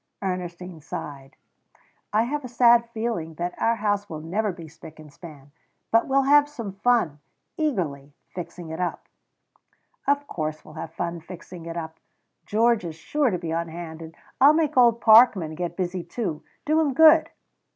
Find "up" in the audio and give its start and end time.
8.79-9.05, 11.77-11.99